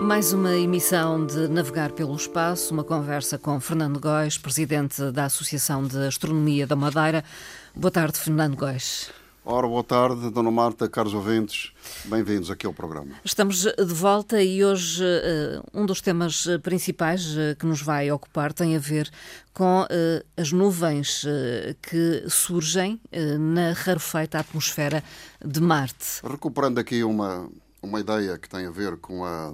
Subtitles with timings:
[0.00, 5.86] Mais uma emissão de Navegar pelo Espaço, uma conversa com Fernando Góis, presidente da Associação
[5.86, 7.24] de Astronomia da Madeira.
[7.74, 9.10] Boa tarde, Fernando Góis.
[9.44, 11.72] Ora, boa tarde, Dona Marta, caros ouvintes,
[12.04, 13.16] bem-vindos aqui ao programa.
[13.24, 18.52] Estamos de volta e hoje uh, um dos temas principais uh, que nos vai ocupar
[18.52, 19.10] tem a ver
[19.52, 19.84] com
[20.36, 21.26] as nuvens
[21.82, 22.98] que surgem
[23.38, 25.04] na rarefeita atmosfera
[25.44, 26.22] de Marte.
[26.24, 27.50] Recuperando aqui uma,
[27.82, 29.52] uma ideia que tem a ver com a,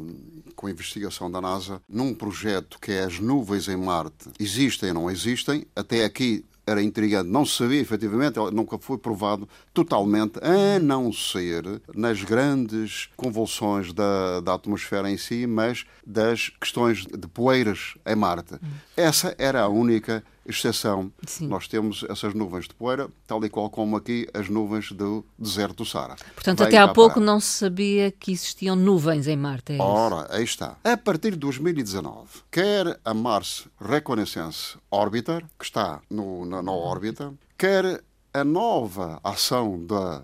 [0.55, 4.31] com a investigação da NASA num projeto que é as nuvens em Marte.
[4.39, 5.67] Existem ou não existem?
[5.75, 11.65] Até aqui era intrigante, não se sabia efetivamente, nunca foi provado totalmente, a não ser
[11.95, 18.57] nas grandes convulsões da, da atmosfera em si, mas das questões de poeiras em Marte.
[18.95, 21.13] Essa era a única exceção.
[21.27, 21.47] Sim.
[21.47, 25.77] Nós temos essas nuvens de poeira, tal e qual como aqui as nuvens do deserto
[25.77, 26.17] do Sara.
[26.35, 29.75] Portanto, Vai até há pouco não se sabia que existiam nuvens em Marte.
[29.75, 30.77] É Ora, aí está.
[30.83, 37.33] A partir de 2019, quer a Mars Reconnaissance Orbiter, que está no, na, na órbita,
[37.57, 38.03] quer
[38.33, 40.23] a nova ação da,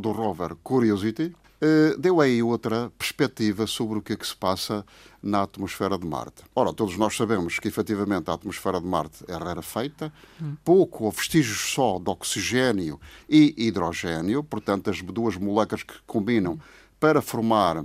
[0.00, 4.84] do rover Curiosity, eh, deu aí outra perspectiva sobre o que é que se passa
[5.22, 6.42] na atmosfera de Marte.
[6.54, 10.56] Ora, todos nós sabemos que efetivamente a atmosfera de Marte é rarefeita, hum.
[10.62, 16.60] pouco ou vestígios só de oxigênio e hidrogênio, portanto, as duas moléculas que combinam
[17.00, 17.78] para formar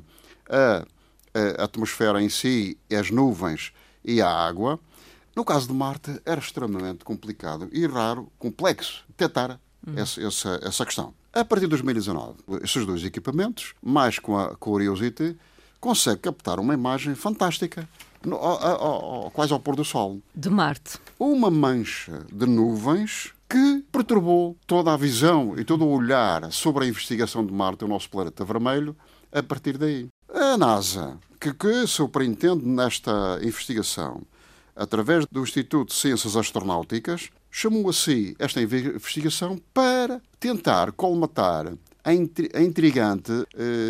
[0.49, 0.85] a,
[1.33, 3.71] a atmosfera em si, as nuvens
[4.03, 4.79] e a água.
[5.33, 9.93] No caso de Marte, era extremamente complicado e raro, complexo, detectar hum.
[9.95, 11.13] essa, essa, essa questão.
[11.33, 15.37] A partir de 2019, esses dois equipamentos, mais com a Curiosity,
[15.79, 17.87] consegue captar uma imagem fantástica,
[18.25, 18.83] no, ao,
[19.25, 20.21] ao, quase ao pôr do sol.
[20.35, 20.99] De Marte.
[21.17, 26.87] Uma mancha de nuvens que perturbou toda a visão e todo o olhar sobre a
[26.89, 28.93] investigação de Marte, o nosso planeta vermelho,
[29.31, 30.09] a partir daí.
[30.27, 34.21] A NASA, que, que superintende nesta investigação,
[34.75, 41.73] através do Instituto de Ciências Astronáuticas, chamou a si esta investigação para tentar colmatar
[42.03, 43.45] a, intrigante uh,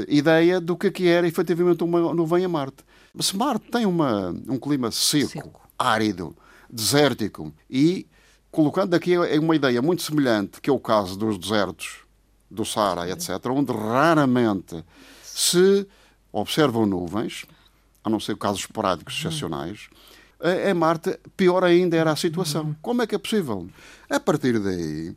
[0.07, 2.83] ideia do que, é que era efetivamente uma nuvem a Marte.
[3.19, 6.35] Se Marte tem uma, um clima seco, seco, árido,
[6.69, 8.07] desértico e
[8.49, 11.99] colocando aqui uma ideia muito semelhante, que é o caso dos desertos
[12.49, 14.83] do Saara, etc., onde raramente
[15.23, 15.88] se
[16.33, 17.45] observam nuvens,
[18.03, 19.89] a não ser casos esporádicos excepcionais,
[20.44, 22.75] em Marte, pior ainda era a situação.
[22.81, 23.68] Como é que é possível?
[24.09, 25.16] A partir daí,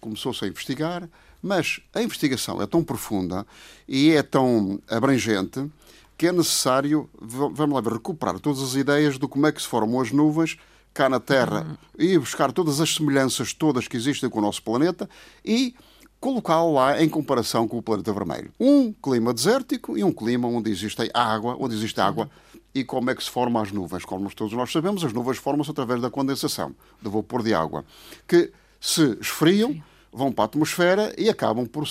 [0.00, 1.08] começou-se a investigar,
[1.42, 3.46] mas a investigação é tão profunda
[3.88, 5.70] e é tão abrangente
[6.16, 9.68] que é necessário, vamos lá ver, recuperar todas as ideias de como é que se
[9.68, 10.56] formam as nuvens
[10.94, 11.76] cá na Terra uhum.
[11.98, 15.08] e buscar todas as semelhanças todas que existem com o nosso planeta
[15.44, 15.74] e
[16.18, 18.50] colocá-lo lá em comparação com o planeta vermelho.
[18.58, 22.30] Um clima desértico e um clima onde existe água, onde existe água
[22.76, 24.04] e como é que se formam as nuvens.
[24.04, 27.86] Como todos nós sabemos, as nuvens formam-se através da condensação, do vapor de água,
[28.28, 29.82] que se esfriam,
[30.12, 31.88] vão para a atmosfera e acabam por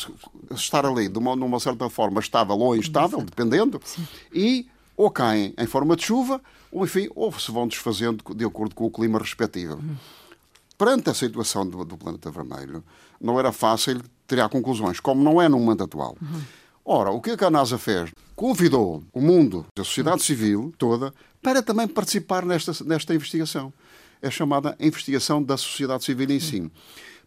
[0.51, 4.07] estar ali de uma, numa certa forma estável ou instável, dependendo, Sim.
[4.31, 6.39] e ou caem em forma de chuva,
[6.71, 9.77] ou enfim, ou se vão desfazendo de acordo com o clima respectivo.
[9.77, 9.95] Uhum.
[10.77, 12.83] Perante a situação do, do, planeta vermelho,
[13.19, 16.15] não era fácil tirar conclusões, como não é no momento atual.
[16.21, 16.41] Uhum.
[16.87, 18.11] Ora, o que, é que a NASA fez?
[18.35, 23.73] Convidou o mundo, a sociedade civil toda, para também participar nesta, nesta investigação.
[24.21, 26.71] É chamada investigação da sociedade civil em si.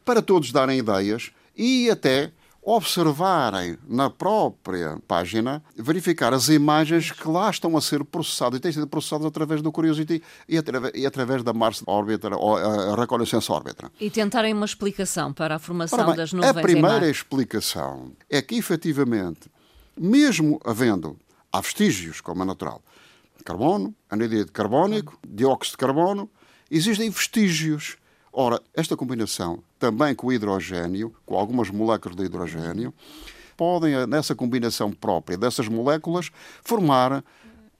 [0.05, 2.31] Para todos darem ideias e até
[2.69, 8.71] observarem na própria página, verificar as imagens que lá estão a ser processadas e têm
[8.71, 13.51] sido processadas através do Curiosity e através, e através da Mars Orbiter, ou a Reconnaissance
[13.51, 13.91] Orbiter.
[13.99, 18.57] E tentarem uma explicação para a formação bem, das nuvens A primeira explicação é que,
[18.57, 19.51] efetivamente,
[19.97, 21.17] mesmo havendo,
[21.51, 22.83] há vestígios, como é natural,
[23.47, 26.29] carbono, anidride carbónico, dióxido de carbono,
[26.71, 27.97] existem vestígios
[28.41, 32.95] Ora, esta combinação, também com o hidrogênio, com algumas moléculas de hidrogênio,
[33.57, 36.31] podem, nessa combinação própria dessas moléculas,
[36.63, 37.25] formar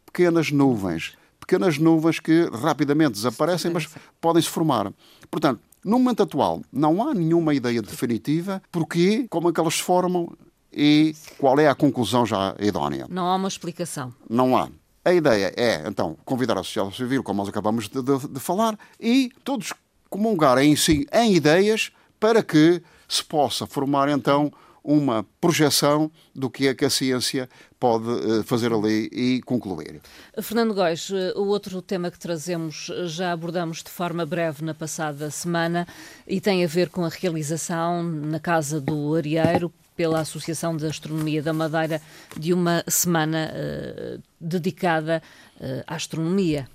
[0.05, 1.17] pequenas nuvens.
[1.39, 3.89] Pequenas nuvens que rapidamente desaparecem, mas
[4.21, 4.93] podem se formar.
[5.31, 9.83] Portanto, no momento atual, não há nenhuma ideia definitiva porque, como é que elas se
[9.85, 10.37] formam
[10.73, 13.07] e qual é a conclusão já idónea.
[13.09, 14.13] Não há uma explicação.
[14.29, 14.69] Não há.
[15.05, 18.77] A ideia é, então, convidar a sociedade civil, como nós acabamos de, de, de falar,
[18.99, 19.73] e todos
[20.09, 24.53] comungar em si em ideias para que se possa formar então
[24.83, 30.01] uma projeção do que é que a ciência pode eh, fazer ali e concluir.
[30.41, 34.73] Fernando Góis, eh, o outro tema que trazemos eh, já abordamos de forma breve na
[34.73, 35.87] passada semana
[36.27, 41.43] e tem a ver com a realização na Casa do Arieiro pela Associação de Astronomia
[41.43, 42.01] da Madeira
[42.37, 45.21] de uma semana uh, dedicada
[45.57, 46.69] uh, à astronomia,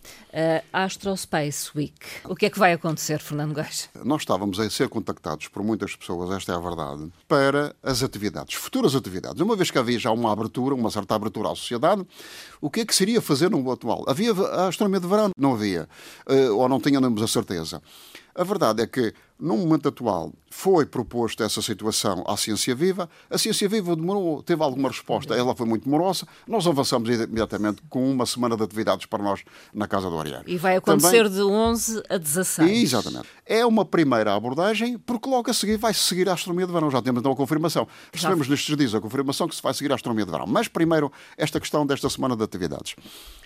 [0.73, 1.93] a Astro Space Week.
[2.25, 3.89] O que é que vai acontecer, Fernando Gás?
[4.03, 8.55] Nós estávamos a ser contactados por muitas pessoas, esta é a verdade, para as atividades,
[8.55, 9.39] futuras atividades.
[9.39, 12.05] Uma vez que havia já uma abertura, uma certa abertura à sociedade,
[12.59, 14.03] o que é que seria fazer no atual?
[14.05, 15.29] Havia a astronomia de verão?
[15.37, 15.87] Não havia,
[16.27, 17.81] uh, ou não tínhamos a certeza.
[18.35, 23.09] A verdade é que, no momento atual, foi proposto essa situação à Ciência Viva.
[23.29, 26.27] A Ciência Viva demorou, teve alguma resposta, ela foi muito demorosa.
[26.47, 29.43] Nós avançamos imediatamente com uma semana de atividades para nós
[29.73, 30.43] na Casa do Ariano.
[30.47, 31.31] E vai acontecer Também...
[31.31, 32.83] de 11 a 16.
[32.83, 33.27] Exatamente.
[33.45, 36.89] É uma primeira abordagem, porque logo a seguir vai seguir a astronomia de verão.
[36.89, 37.87] Já temos então a confirmação.
[38.13, 40.45] Recebemos nestes dias a confirmação que se vai seguir a astronomia de verão.
[40.47, 42.95] Mas primeiro, esta questão desta semana de atividades.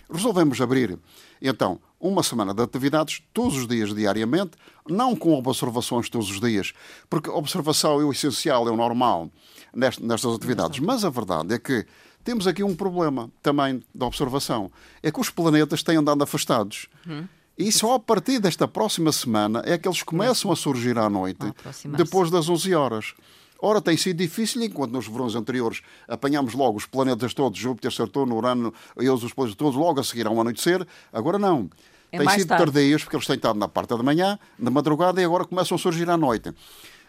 [0.10, 0.98] Resolvemos abrir,
[1.42, 4.52] então, uma semana de atividades, todos os dias, diariamente,
[4.88, 5.38] não com
[5.78, 6.74] observações todos os dias,
[7.10, 9.30] porque observação é o essencial, é o normal
[9.74, 10.80] nestas atividades.
[10.80, 11.86] Mas a verdade é que
[12.24, 14.72] temos aqui um problema também da observação:
[15.02, 16.88] é que os planetas têm andado afastados.
[17.06, 17.28] Uhum.
[17.58, 21.52] E só a partir desta próxima semana é que eles começam a surgir à noite,
[21.98, 23.14] depois das 11 horas.
[23.60, 28.36] Ora, tem sido difícil, enquanto nos verões anteriores apanhamos logo os planetas todos, Júpiter, Saturno,
[28.38, 31.68] Urano e os planetas todos, logo a seguir ao anoitecer, agora não.
[32.12, 32.66] É tem sido tarde.
[32.66, 35.78] tardios, porque eles têm estado na parte da manhã, na madrugada, e agora começam a
[35.78, 36.54] surgir à noite.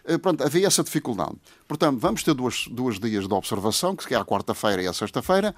[0.05, 1.35] Eh, pronto, havia essa dificuldade.
[1.67, 5.55] Portanto, vamos ter duas, duas dias de observação, que é a quarta-feira e a sexta-feira,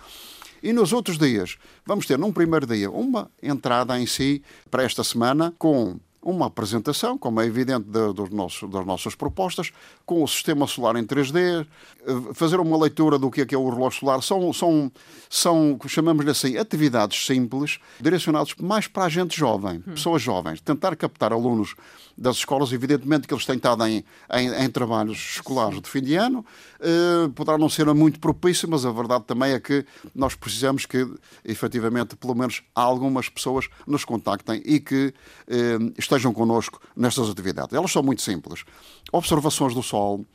[0.61, 5.03] e nos outros dias vamos ter, num primeiro dia, uma entrada em si para esta
[5.03, 9.71] semana com uma apresentação, como é evidente, de, dos nossos, das nossas propostas,
[10.05, 11.65] com o sistema solar em 3D,
[12.05, 14.21] eh, fazer uma leitura do que é, que é o relógio solar.
[14.21, 14.91] São, são,
[15.29, 19.93] são chamamos-lhe assim, atividades simples, direcionadas mais para a gente jovem, hum.
[19.93, 20.61] pessoas jovens.
[20.61, 21.75] Tentar captar alunos
[22.17, 24.03] das escolas, evidentemente que eles têm estado em,
[24.33, 26.45] em, em trabalhos escolares de fim de ano,
[26.79, 31.07] uh, poderá não ser muito propício, mas a verdade também é que nós precisamos que,
[31.43, 35.13] efetivamente, pelo menos algumas pessoas nos contactem e que
[35.47, 37.73] uh, estejam connosco nestas atividades.
[37.73, 38.63] Elas são muito simples.
[39.11, 40.25] Observações do Sol,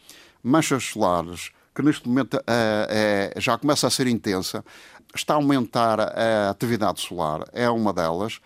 [0.43, 4.64] manchas solares, que neste momento é, é, já começa a ser intensa,
[5.14, 8.40] está a aumentar a atividade solar, é uma delas.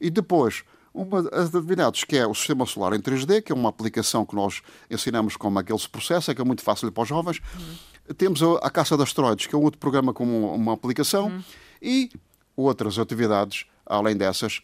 [0.00, 0.62] E depois,
[0.94, 4.34] uma das atividades que é o Sistema Solar em 3D, que é uma aplicação que
[4.34, 7.40] nós ensinamos como é que ele se processa, que é muito fácil para os jovens.
[7.54, 8.14] Uhum.
[8.14, 10.24] Temos a, Caça de Asteroides, que é um outro programa com
[10.54, 11.26] uma aplicação.
[11.26, 11.42] Uhum.
[11.82, 12.10] E
[12.56, 14.62] outras atividades, além dessas,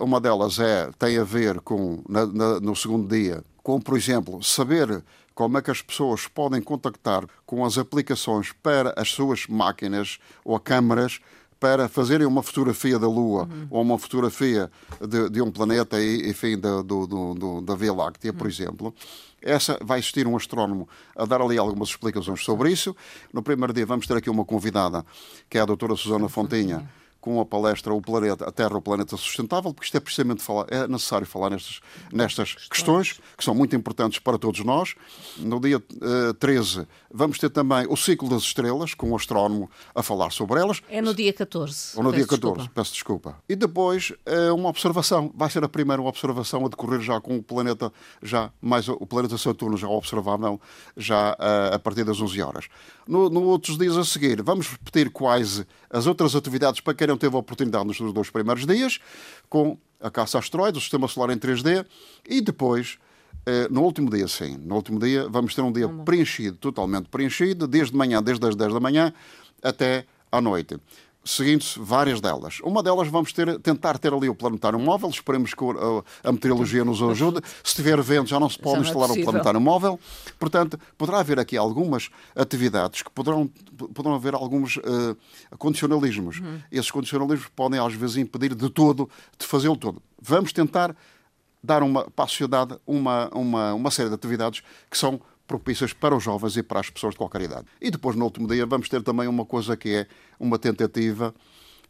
[0.00, 4.42] uma delas é, tem a ver com, na, na, no segundo dia, com, por exemplo,
[4.42, 5.02] saber
[5.34, 10.58] como é que as pessoas podem contactar com as aplicações para as suas máquinas ou
[10.58, 11.20] câmaras
[11.60, 13.66] para fazerem uma fotografia da Lua uhum.
[13.70, 14.70] ou uma fotografia
[15.00, 18.50] de, de um planeta, enfim, da, do, do, da Via Láctea, por uhum.
[18.50, 18.94] exemplo.
[19.40, 22.96] Essa vai existir um astrónomo a dar ali algumas explicações sobre isso.
[23.32, 25.04] No primeiro dia vamos ter aqui uma convidada,
[25.48, 26.88] que é a doutora Susana Fontinha
[27.20, 30.66] com a palestra O Planeta, a Terra, o Planeta Sustentável, porque isto é precisamente falar,
[30.68, 31.80] é necessário falar nestas,
[32.12, 34.94] nestas questões, que são muito importantes para todos nós.
[35.36, 39.68] No dia uh, eh, 13 vamos ter também o Ciclo das Estrelas, com o astrónomo
[39.94, 40.80] a falar sobre elas.
[40.88, 41.96] É no dia 14.
[41.96, 42.72] Ou no dia 14, desculpa.
[42.74, 43.36] peço desculpa.
[43.48, 47.42] E depois uh, uma observação, vai ser a primeira observação a decorrer já com o
[47.42, 50.60] planeta, já mais o planeta Saturno já observável,
[50.96, 52.68] já uh, a partir das 11 horas.
[53.06, 57.16] No, no outros dias a seguir, vamos repetir quase as outras atividades para quem não
[57.16, 58.98] teve a oportunidade nos dois primeiros dias,
[59.48, 61.84] com a caça a asteroides, o sistema solar em 3D,
[62.28, 62.98] e depois,
[63.44, 67.66] eh, no último dia, sim, no último dia, vamos ter um dia preenchido, totalmente preenchido,
[67.66, 69.12] desde manhã, desde as 10 da manhã
[69.62, 70.78] até à noite
[71.24, 72.60] seguindo-se várias delas.
[72.60, 76.84] Uma delas vamos ter, tentar ter ali o planetário móvel, esperemos que a, a meteorologia
[76.84, 77.40] nos ajude.
[77.62, 80.00] Se tiver vento, já não se pode já é instalar é o planetário móvel.
[80.38, 83.46] Portanto, poderá haver aqui algumas atividades que poderão,
[83.94, 85.16] poderão haver alguns uh,
[85.58, 86.40] condicionalismos.
[86.40, 86.60] Uhum.
[86.72, 89.08] Esses condicionalismos podem, às vezes, impedir de todo,
[89.38, 90.02] de fazê-lo todo.
[90.20, 90.96] Vamos tentar
[91.62, 96.14] dar uma, para a sociedade uma, uma, uma série de atividades que são propícias para
[96.14, 97.66] os jovens e para as pessoas de qualquer idade.
[97.80, 100.06] E depois, no último dia, vamos ter também uma coisa que é
[100.38, 101.34] uma tentativa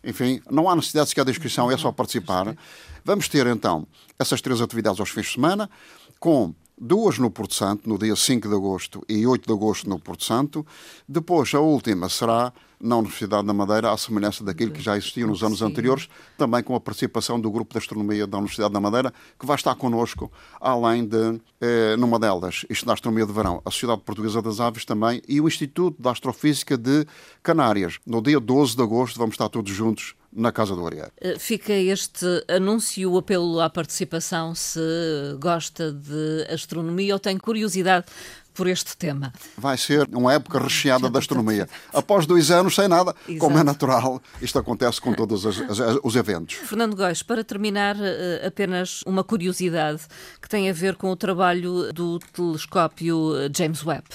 [0.05, 2.57] Enfim, não há necessidade sequer de inscrição, é só participar.
[3.05, 3.87] Vamos ter então
[4.19, 5.71] essas três atividades aos fins de semana,
[6.19, 10.01] com duas no Porto Santo, no dia 5 de agosto e 8 de agosto no
[10.01, 10.67] Porto Santo.
[11.09, 15.45] Depois, a última será na Universidade da Madeira, à semelhança daquilo que já existia nos
[15.45, 15.67] anos Sim.
[15.67, 19.55] anteriores, também com a participação do Grupo de Astronomia da Universidade da Madeira, que vai
[19.55, 24.43] estar connosco, além de, eh, numa delas, isto da Astronomia de Verão, a Sociedade Portuguesa
[24.43, 27.07] das Aves também e o Instituto de Astrofísica de
[27.41, 28.01] Canárias.
[28.05, 31.11] No dia 12 de agosto vamos estar todos juntos na Casa do Ariel.
[31.21, 34.81] Eh, fica este anúncio, o apelo à participação, se
[35.39, 38.07] gosta de astronomia ou tem curiosidade
[38.55, 39.33] por este tema.
[39.57, 41.69] Vai ser uma época recheada da astronomia.
[41.93, 43.39] Após dois anos, sem nada, Exato.
[43.39, 45.59] como é natural, isto acontece com todos os,
[46.03, 46.55] os eventos.
[46.57, 50.03] Fernando Góis, para terminar, eh, apenas uma curiosidade
[50.41, 54.09] que tem a ver com o trabalho do telescópio James Webb.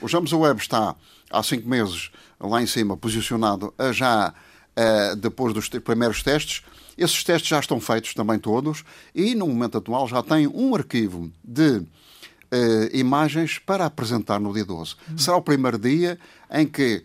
[0.00, 0.94] O James Webb está
[1.30, 4.32] há cinco meses lá em cima, posicionado a já
[4.76, 6.62] uh, depois dos primeiros testes.
[6.96, 11.30] Esses testes já estão feitos também todos e, no momento atual, já tem um arquivo
[11.42, 11.86] de uh,
[12.92, 14.94] imagens para apresentar no dia 12.
[15.08, 15.18] Uhum.
[15.18, 16.18] Será o primeiro dia
[16.50, 17.04] em que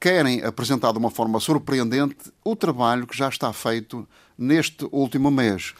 [0.00, 5.74] querem apresentar de uma forma surpreendente o trabalho que já está feito neste último mês,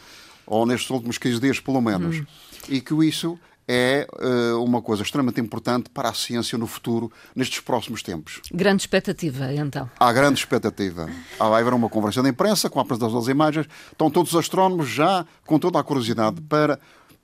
[0.47, 2.17] ou nestes últimos 15 dias, pelo menos.
[2.17, 2.25] Uhum.
[2.69, 7.59] E que isso é uh, uma coisa extremamente importante para a ciência no futuro, nestes
[7.59, 8.41] próximos tempos.
[8.51, 9.89] Grande expectativa, então.
[9.99, 11.09] Há grande expectativa.
[11.39, 13.67] Ah, vai haver uma conferência de imprensa com a apresentação das imagens.
[13.91, 16.79] Estão todos os astrónomos já com toda a curiosidade para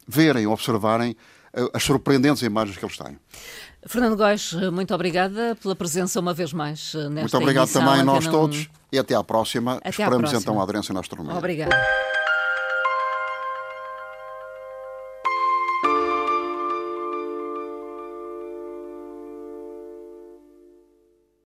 [0.07, 1.15] verem, observarem
[1.55, 3.17] uh, as surpreendentes imagens que eles têm.
[3.86, 8.03] Fernando Góis, muito obrigada pela presença uma vez mais eh, nesta Muito obrigado também a
[8.03, 9.77] nós todos e até à próxima.
[9.77, 10.39] Até Esperamos à próxima.
[10.41, 11.36] então a aderência na astronomia.
[11.36, 11.75] Obrigada.